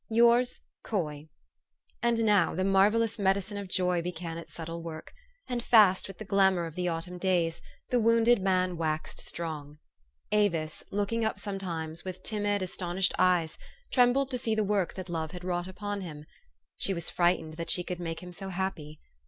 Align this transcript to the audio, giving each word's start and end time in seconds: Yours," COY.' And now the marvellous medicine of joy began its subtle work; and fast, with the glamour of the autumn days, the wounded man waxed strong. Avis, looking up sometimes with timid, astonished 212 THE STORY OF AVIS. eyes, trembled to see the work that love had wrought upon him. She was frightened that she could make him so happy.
Yours," 0.09 0.61
COY.' 0.91 1.29
And 2.01 2.23
now 2.25 2.55
the 2.55 2.63
marvellous 2.63 3.19
medicine 3.19 3.57
of 3.57 3.67
joy 3.67 4.01
began 4.01 4.39
its 4.39 4.51
subtle 4.51 4.81
work; 4.81 5.13
and 5.47 5.61
fast, 5.63 6.07
with 6.07 6.17
the 6.17 6.25
glamour 6.25 6.65
of 6.65 6.73
the 6.73 6.87
autumn 6.87 7.19
days, 7.19 7.61
the 7.91 7.99
wounded 7.99 8.41
man 8.41 8.77
waxed 8.77 9.19
strong. 9.19 9.77
Avis, 10.31 10.83
looking 10.89 11.23
up 11.23 11.37
sometimes 11.37 12.03
with 12.03 12.23
timid, 12.23 12.63
astonished 12.63 13.13
212 13.19 13.43
THE 13.43 13.49
STORY 13.49 13.61
OF 13.61 13.61
AVIS. 13.61 13.63
eyes, 13.63 13.93
trembled 13.93 14.31
to 14.31 14.39
see 14.39 14.55
the 14.55 14.63
work 14.67 14.95
that 14.95 15.07
love 15.07 15.33
had 15.33 15.43
wrought 15.43 15.67
upon 15.67 16.01
him. 16.01 16.25
She 16.77 16.95
was 16.95 17.11
frightened 17.11 17.57
that 17.57 17.69
she 17.69 17.83
could 17.83 17.99
make 17.99 18.23
him 18.23 18.31
so 18.31 18.49
happy. 18.49 18.99